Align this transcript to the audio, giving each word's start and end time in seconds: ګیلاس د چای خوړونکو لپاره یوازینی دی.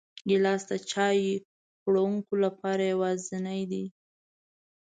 ګیلاس 0.29 0.61
د 0.71 0.73
چای 0.91 1.19
خوړونکو 1.81 2.33
لپاره 2.43 2.83
یوازینی 2.91 3.61
دی. 3.71 3.85